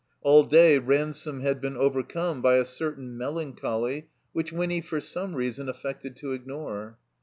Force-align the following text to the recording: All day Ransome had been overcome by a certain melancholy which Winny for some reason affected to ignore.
All 0.23 0.43
day 0.45 0.79
Ransome 0.79 1.41
had 1.41 1.61
been 1.61 1.77
overcome 1.77 2.41
by 2.41 2.55
a 2.55 2.65
certain 2.65 3.15
melancholy 3.19 4.07
which 4.33 4.51
Winny 4.51 4.81
for 4.81 4.99
some 4.99 5.35
reason 5.35 5.69
affected 5.69 6.15
to 6.15 6.31
ignore. 6.31 6.97